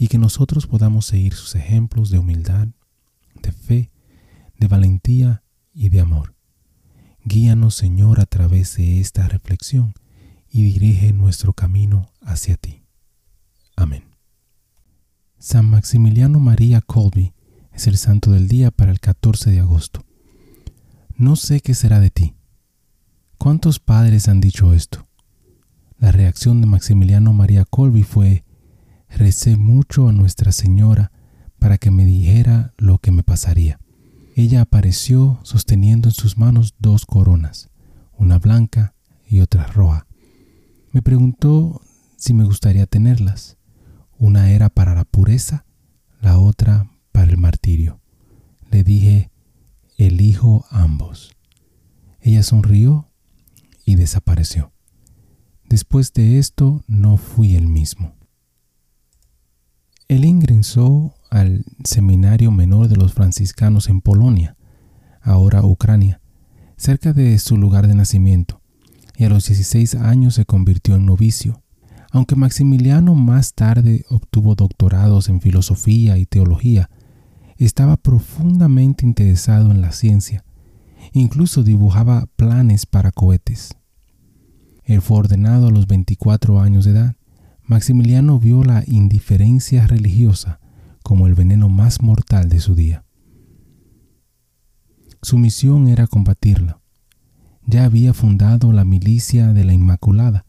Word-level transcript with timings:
y 0.00 0.08
que 0.08 0.16
nosotros 0.16 0.66
podamos 0.66 1.04
seguir 1.04 1.34
sus 1.34 1.54
ejemplos 1.56 2.08
de 2.08 2.18
humildad, 2.18 2.68
de 3.42 3.52
fe, 3.52 3.90
de 4.58 4.66
valentía 4.66 5.44
y 5.74 5.90
de 5.90 6.00
amor. 6.00 6.34
Guíanos, 7.22 7.74
Señor, 7.74 8.18
a 8.18 8.24
través 8.24 8.78
de 8.78 8.98
esta 8.98 9.28
reflexión 9.28 9.92
y 10.48 10.62
dirige 10.62 11.12
nuestro 11.12 11.52
camino 11.52 12.08
hacia 12.22 12.56
ti. 12.56 12.82
Amén. 13.76 14.04
San 15.38 15.68
Maximiliano 15.68 16.40
María 16.40 16.80
Colby 16.80 17.34
es 17.70 17.86
el 17.86 17.98
santo 17.98 18.30
del 18.30 18.48
día 18.48 18.70
para 18.70 18.92
el 18.92 19.00
14 19.00 19.50
de 19.50 19.60
agosto. 19.60 20.06
No 21.14 21.36
sé 21.36 21.60
qué 21.60 21.74
será 21.74 22.00
de 22.00 22.08
ti. 22.08 22.32
¿Cuántos 23.36 23.80
padres 23.80 24.28
han 24.28 24.40
dicho 24.40 24.72
esto? 24.72 25.06
La 25.98 26.10
reacción 26.10 26.62
de 26.62 26.66
Maximiliano 26.66 27.34
María 27.34 27.66
Colby 27.66 28.02
fue, 28.02 28.44
recé 29.10 29.56
mucho 29.56 30.08
a 30.08 30.12
Nuestra 30.12 30.52
Señora 30.52 31.12
para 31.58 31.78
que 31.78 31.90
me 31.90 32.04
dijera 32.04 32.72
lo 32.78 32.98
que 32.98 33.10
me 33.10 33.22
pasaría. 33.22 33.78
Ella 34.34 34.62
apareció 34.62 35.40
sosteniendo 35.42 36.08
en 36.08 36.14
sus 36.14 36.38
manos 36.38 36.74
dos 36.78 37.04
coronas, 37.04 37.70
una 38.16 38.38
blanca 38.38 38.94
y 39.28 39.40
otra 39.40 39.66
roja. 39.66 40.06
Me 40.92 41.02
preguntó 41.02 41.82
si 42.16 42.34
me 42.34 42.44
gustaría 42.44 42.86
tenerlas. 42.86 43.58
Una 44.18 44.50
era 44.50 44.68
para 44.68 44.94
la 44.94 45.04
pureza, 45.04 45.64
la 46.20 46.38
otra 46.38 46.90
para 47.12 47.30
el 47.30 47.38
martirio. 47.38 48.00
Le 48.70 48.84
dije, 48.84 49.30
elijo 49.96 50.66
ambos. 50.70 51.36
Ella 52.20 52.42
sonrió 52.42 53.08
y 53.84 53.96
desapareció. 53.96 54.72
Después 55.68 56.12
de 56.12 56.38
esto 56.38 56.82
no 56.86 57.16
fui 57.16 57.56
el 57.56 57.66
mismo. 57.66 58.19
Él 60.10 60.24
ingresó 60.24 61.14
al 61.30 61.64
Seminario 61.84 62.50
Menor 62.50 62.88
de 62.88 62.96
los 62.96 63.12
Franciscanos 63.12 63.88
en 63.88 64.00
Polonia, 64.00 64.56
ahora 65.22 65.64
Ucrania, 65.64 66.20
cerca 66.76 67.12
de 67.12 67.38
su 67.38 67.56
lugar 67.56 67.86
de 67.86 67.94
nacimiento, 67.94 68.60
y 69.16 69.22
a 69.22 69.28
los 69.28 69.46
16 69.46 69.94
años 69.94 70.34
se 70.34 70.44
convirtió 70.44 70.96
en 70.96 71.06
novicio. 71.06 71.62
Aunque 72.10 72.34
Maximiliano 72.34 73.14
más 73.14 73.54
tarde 73.54 74.04
obtuvo 74.10 74.56
doctorados 74.56 75.28
en 75.28 75.40
filosofía 75.40 76.18
y 76.18 76.26
teología, 76.26 76.90
estaba 77.56 77.96
profundamente 77.96 79.06
interesado 79.06 79.70
en 79.70 79.80
la 79.80 79.92
ciencia. 79.92 80.44
Incluso 81.12 81.62
dibujaba 81.62 82.26
planes 82.34 82.84
para 82.84 83.12
cohetes. 83.12 83.76
Él 84.82 85.02
fue 85.02 85.18
ordenado 85.18 85.68
a 85.68 85.70
los 85.70 85.86
24 85.86 86.60
años 86.60 86.84
de 86.84 86.90
edad. 86.90 87.16
Maximiliano 87.70 88.40
vio 88.40 88.64
la 88.64 88.82
indiferencia 88.84 89.86
religiosa 89.86 90.58
como 91.04 91.28
el 91.28 91.36
veneno 91.36 91.68
más 91.68 92.02
mortal 92.02 92.48
de 92.48 92.58
su 92.58 92.74
día. 92.74 93.04
Su 95.22 95.38
misión 95.38 95.86
era 95.86 96.08
combatirla. 96.08 96.80
Ya 97.64 97.84
había 97.84 98.12
fundado 98.12 98.72
la 98.72 98.84
milicia 98.84 99.52
de 99.52 99.62
la 99.62 99.72
Inmaculada, 99.72 100.46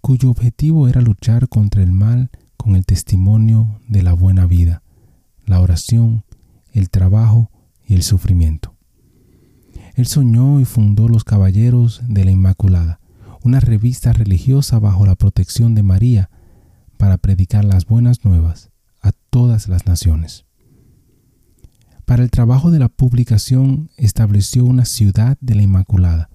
cuyo 0.00 0.30
objetivo 0.30 0.86
era 0.86 1.00
luchar 1.00 1.48
contra 1.48 1.82
el 1.82 1.90
mal 1.90 2.30
con 2.56 2.76
el 2.76 2.86
testimonio 2.86 3.80
de 3.88 4.04
la 4.04 4.12
buena 4.12 4.46
vida, 4.46 4.84
la 5.44 5.60
oración, 5.60 6.22
el 6.72 6.90
trabajo 6.90 7.50
y 7.84 7.94
el 7.94 8.04
sufrimiento. 8.04 8.76
Él 9.96 10.06
soñó 10.06 10.60
y 10.60 10.64
fundó 10.64 11.08
los 11.08 11.24
Caballeros 11.24 12.02
de 12.06 12.24
la 12.24 12.30
Inmaculada, 12.30 13.00
una 13.42 13.58
revista 13.58 14.12
religiosa 14.12 14.78
bajo 14.78 15.04
la 15.06 15.16
protección 15.16 15.74
de 15.74 15.82
María 15.82 16.30
para 17.02 17.18
predicar 17.18 17.64
las 17.64 17.84
buenas 17.84 18.24
nuevas 18.24 18.70
a 19.00 19.10
todas 19.10 19.66
las 19.66 19.88
naciones. 19.88 20.44
Para 22.04 22.22
el 22.22 22.30
trabajo 22.30 22.70
de 22.70 22.78
la 22.78 22.88
publicación 22.88 23.90
estableció 23.96 24.64
una 24.64 24.84
ciudad 24.84 25.36
de 25.40 25.56
la 25.56 25.62
Inmaculada 25.62 26.30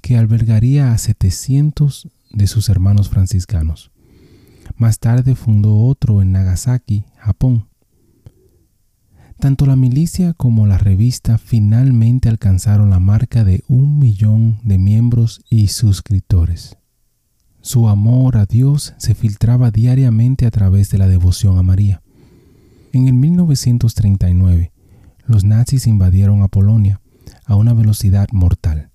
que 0.00 0.16
albergaría 0.16 0.90
a 0.90 0.98
700 0.98 2.08
de 2.32 2.48
sus 2.48 2.68
hermanos 2.68 3.10
franciscanos. 3.10 3.92
Más 4.74 4.98
tarde 4.98 5.36
fundó 5.36 5.76
otro 5.84 6.20
en 6.20 6.32
Nagasaki, 6.32 7.04
Japón. 7.18 7.68
Tanto 9.38 9.66
la 9.66 9.76
milicia 9.76 10.34
como 10.34 10.66
la 10.66 10.78
revista 10.78 11.38
finalmente 11.38 12.28
alcanzaron 12.28 12.90
la 12.90 12.98
marca 12.98 13.44
de 13.44 13.62
un 13.68 14.00
millón 14.00 14.58
de 14.64 14.78
miembros 14.78 15.42
y 15.48 15.68
suscriptores. 15.68 16.76
Su 17.60 17.88
amor 17.88 18.36
a 18.36 18.46
Dios 18.46 18.94
se 18.98 19.14
filtraba 19.14 19.70
diariamente 19.70 20.46
a 20.46 20.50
través 20.50 20.90
de 20.90 20.98
la 20.98 21.08
devoción 21.08 21.58
a 21.58 21.62
María. 21.62 22.02
En 22.92 23.06
el 23.08 23.14
1939, 23.14 24.72
los 25.26 25.44
nazis 25.44 25.86
invadieron 25.86 26.42
a 26.42 26.48
Polonia 26.48 27.00
a 27.44 27.56
una 27.56 27.74
velocidad 27.74 28.28
mortal. 28.32 28.90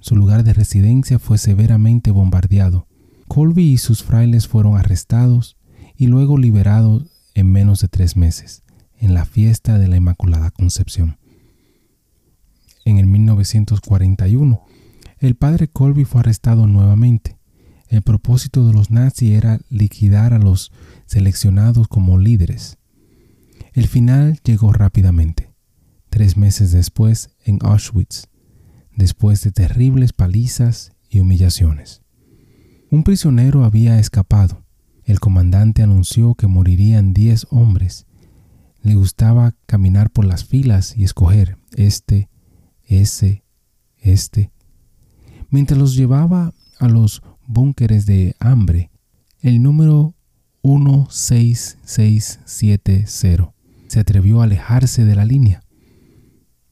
Su 0.00 0.16
lugar 0.16 0.42
de 0.44 0.52
residencia 0.52 1.18
fue 1.18 1.38
severamente 1.38 2.10
bombardeado. 2.10 2.86
Colby 3.28 3.72
y 3.72 3.78
sus 3.78 4.02
frailes 4.02 4.48
fueron 4.48 4.76
arrestados 4.76 5.56
y 5.96 6.06
luego 6.06 6.38
liberados 6.38 7.04
en 7.34 7.52
menos 7.52 7.80
de 7.80 7.88
tres 7.88 8.16
meses 8.16 8.62
en 8.98 9.14
la 9.14 9.24
fiesta 9.24 9.78
de 9.78 9.88
la 9.88 9.96
Inmaculada 9.96 10.50
Concepción. 10.50 11.18
En 12.84 12.98
el 12.98 13.06
1941, 13.06 14.62
el 15.18 15.34
padre 15.34 15.68
Colby 15.68 16.04
fue 16.04 16.20
arrestado 16.20 16.66
nuevamente. 16.66 17.35
El 17.88 18.02
propósito 18.02 18.66
de 18.66 18.72
los 18.72 18.90
nazis 18.90 19.30
era 19.32 19.60
liquidar 19.68 20.34
a 20.34 20.38
los 20.38 20.72
seleccionados 21.06 21.88
como 21.88 22.18
líderes. 22.18 22.78
El 23.72 23.86
final 23.88 24.40
llegó 24.44 24.72
rápidamente, 24.72 25.52
tres 26.08 26.36
meses 26.36 26.72
después 26.72 27.30
en 27.44 27.58
Auschwitz, 27.62 28.28
después 28.94 29.42
de 29.42 29.52
terribles 29.52 30.12
palizas 30.12 30.92
y 31.08 31.20
humillaciones. 31.20 32.02
Un 32.90 33.04
prisionero 33.04 33.64
había 33.64 33.98
escapado. 33.98 34.64
El 35.04 35.20
comandante 35.20 35.82
anunció 35.82 36.34
que 36.34 36.46
morirían 36.46 37.12
diez 37.12 37.46
hombres 37.50 38.06
le 38.86 38.94
gustaba 38.94 39.52
caminar 39.66 40.10
por 40.10 40.24
las 40.24 40.44
filas 40.44 40.96
y 40.96 41.02
escoger 41.02 41.58
este, 41.74 42.30
ese, 42.84 43.42
este. 43.98 44.52
Mientras 45.50 45.76
los 45.76 45.96
llevaba 45.96 46.54
a 46.78 46.88
los 46.88 47.20
búnkeres 47.46 48.06
de 48.06 48.34
hambre, 48.38 48.90
el 49.40 49.62
número 49.62 50.14
16670 50.62 53.52
se 53.88 54.00
atrevió 54.00 54.40
a 54.40 54.44
alejarse 54.44 55.04
de 55.04 55.14
la 55.14 55.24
línea. 55.24 55.62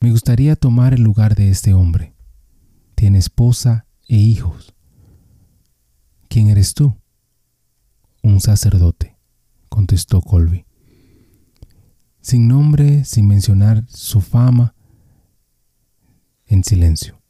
Me 0.01 0.11
gustaría 0.11 0.57
tomar 0.57 0.95
el 0.95 1.03
lugar 1.03 1.37
de 1.37 1.49
este 1.49 1.75
hombre. 1.75 2.15
Tiene 2.95 3.19
esposa 3.19 3.87
e 4.09 4.17
hijos. 4.17 4.75
¿Quién 6.29 6.49
eres 6.49 6.75
tú? 6.75 6.97
Un 8.23 8.41
sacerdote, 8.41 9.17
contestó 9.69 10.21
Colby 10.21 10.67
sin 12.25 12.49
nombre, 12.49 13.05
sin 13.05 13.29
mencionar 13.29 13.85
su 13.87 14.23
fama, 14.23 14.75
en 16.47 16.65
silencio. 16.65 17.21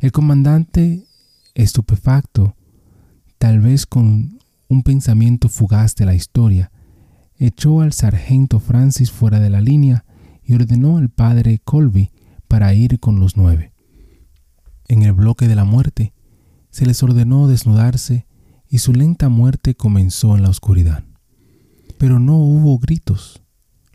El 0.00 0.12
comandante, 0.12 1.06
estupefacto, 1.52 2.56
tal 3.38 3.60
vez 3.60 3.86
con 3.86 4.38
un 4.68 4.82
pensamiento 4.82 5.48
fugaz 5.48 5.94
de 5.94 6.06
la 6.06 6.14
historia, 6.14 6.70
echó 7.36 7.80
al 7.80 7.92
sargento 7.92 8.60
Francis 8.60 9.10
fuera 9.10 9.40
de 9.40 9.50
la 9.50 9.60
línea 9.60 10.04
y 10.42 10.54
ordenó 10.54 10.98
al 10.98 11.08
padre 11.08 11.60
Colby 11.64 12.10
para 12.48 12.74
ir 12.74 13.00
con 13.00 13.20
los 13.20 13.36
nueve. 13.36 13.72
En 14.88 15.02
el 15.02 15.12
bloque 15.12 15.48
de 15.48 15.54
la 15.54 15.64
muerte, 15.64 16.12
se 16.70 16.86
les 16.86 17.02
ordenó 17.02 17.46
desnudarse 17.46 18.26
y 18.68 18.78
su 18.78 18.92
lenta 18.92 19.28
muerte 19.28 19.74
comenzó 19.74 20.36
en 20.36 20.42
la 20.42 20.50
oscuridad. 20.50 21.04
Pero 21.98 22.18
no 22.18 22.36
hubo 22.36 22.78
gritos. 22.78 23.42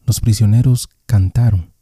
Los 0.05 0.21
prisioneros 0.21 0.89
cantaron. 1.05 1.73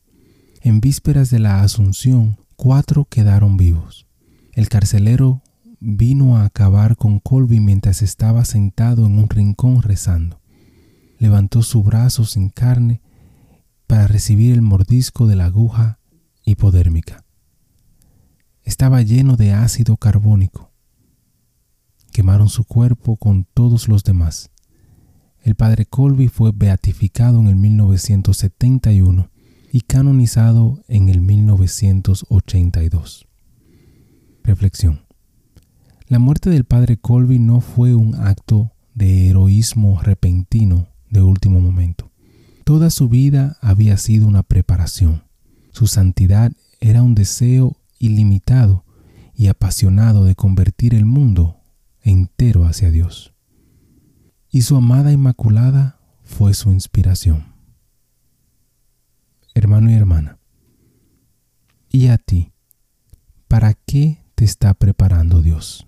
En 0.62 0.82
vísperas 0.82 1.30
de 1.30 1.40
la 1.40 1.62
Asunción, 1.62 2.38
cuatro 2.56 3.06
quedaron 3.06 3.56
vivos. 3.56 4.08
El 4.54 4.68
carcelero 4.70 5.44
vino 5.80 6.38
a 6.38 6.46
acabar 6.46 6.96
con 6.96 7.20
Colby 7.20 7.60
mientras 7.60 8.02
estaba 8.02 8.46
sentado 8.46 9.06
en 9.06 9.20
un 9.20 9.30
rincón 9.30 9.82
rezando. 9.82 10.40
Levantó 11.20 11.64
su 11.64 11.84
brazo 11.84 12.24
sin 12.26 12.50
carne 12.50 13.02
para 13.88 14.08
recibir 14.08 14.54
el 14.54 14.62
mordisco 14.62 15.28
de 15.28 15.36
la 15.36 15.46
aguja 15.46 16.00
hipodérmica. 16.44 17.26
Estaba 18.64 19.02
lleno 19.02 19.36
de 19.38 19.54
ácido 19.54 19.98
carbónico. 19.98 20.72
Quemaron 22.12 22.50
su 22.50 22.66
cuerpo 22.66 23.18
con 23.18 23.48
todos 23.54 23.88
los 23.88 24.04
demás. 24.04 24.52
El 25.42 25.56
padre 25.56 25.86
Colby 25.86 26.28
fue 26.28 26.52
beatificado 26.54 27.40
en 27.40 27.48
el 27.48 27.56
1971 27.56 29.30
y 29.72 29.82
canonizado 29.82 30.84
en 30.88 31.10
el 31.10 31.22
1982. 31.22 33.28
Reflexión. 34.44 35.07
La 36.10 36.20
muerte 36.20 36.50
del 36.50 36.64
padre 36.64 36.96
Colby 36.96 37.38
no 37.38 37.60
fue 37.60 37.94
un 37.94 38.16
acto 38.16 38.72
de 38.94 39.28
heroísmo 39.28 40.02
repentino 40.02 40.88
de 41.10 41.22
último 41.22 41.60
momento. 41.60 42.12
Toda 42.64 42.92
su 42.92 43.10
vida 43.10 43.58
había 43.60 43.98
sido 43.98 44.26
una 44.26 44.42
preparación. 44.42 45.24
Su 45.72 45.86
santidad 45.86 46.54
era 46.80 47.04
un 47.04 47.14
deseo 47.14 47.76
ilimitado 48.00 48.86
y 49.36 49.48
apasionado 49.48 50.24
de 50.24 50.36
convertir 50.36 50.96
el 50.96 51.06
mundo 51.06 51.60
entero 52.02 52.64
hacia 52.64 52.90
Dios. 52.90 53.34
Y 54.50 54.62
su 54.62 54.78
amada 54.78 55.12
Inmaculada 55.12 56.00
fue 56.24 56.54
su 56.54 56.72
inspiración. 56.72 57.54
Hermano 59.54 59.92
y 59.92 59.96
hermana, 59.96 60.40
¿y 61.90 62.08
a 62.08 62.18
ti? 62.18 62.54
¿Para 63.50 63.74
qué 63.74 64.24
te 64.36 64.46
está 64.46 64.74
preparando 64.74 65.42
Dios? 65.42 65.88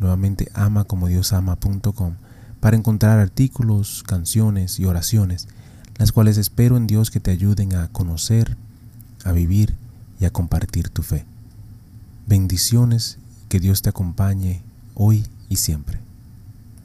nuevamente 0.00 0.50
amacomodiosama.com, 0.54 2.14
para 2.60 2.76
encontrar 2.76 3.20
artículos, 3.20 4.02
canciones 4.04 4.80
y 4.80 4.84
oraciones, 4.84 5.48
las 5.98 6.10
cuales 6.10 6.38
espero 6.38 6.76
en 6.76 6.88
Dios 6.88 7.10
que 7.10 7.20
te 7.20 7.30
ayuden 7.30 7.74
a 7.76 7.88
conocer, 7.88 8.56
a 9.24 9.32
vivir 9.32 9.74
y 10.20 10.24
a 10.24 10.30
compartir 10.30 10.88
tu 10.88 11.02
fe. 11.02 11.24
Bendiciones, 12.26 13.18
que 13.48 13.60
Dios 13.60 13.82
te 13.82 13.90
acompañe 13.90 14.62
hoy 14.94 15.24
y 15.48 15.56
siempre. 15.56 16.00